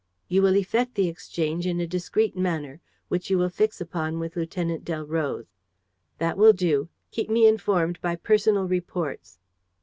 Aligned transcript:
You 0.27 0.41
will 0.41 0.55
effect 0.57 0.95
the 0.95 1.07
exchange 1.09 1.67
in 1.67 1.79
a 1.79 1.85
discreet 1.85 2.35
manner, 2.35 2.81
which 3.07 3.29
you 3.29 3.37
will 3.37 3.49
fix 3.49 3.79
upon 3.79 4.17
with 4.17 4.35
Lieutenant 4.35 4.83
Delroze. 4.83 5.45
That 6.17 6.39
will 6.39 6.53
do. 6.53 6.89
Keep 7.11 7.29
me 7.29 7.45
informed 7.47 8.01
by 8.01 8.15
personal 8.15 8.63
reports." 8.67 9.37